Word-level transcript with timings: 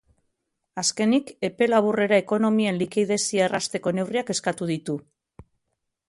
Azkenik, 0.81 1.27
epe 1.49 1.67
laburrera 1.67 2.17
ekonomien 2.23 2.79
likidezia 2.83 3.43
errazteko 3.49 3.93
neurriak 3.97 4.33
eskatu 4.35 4.69
ditu. 4.71 4.97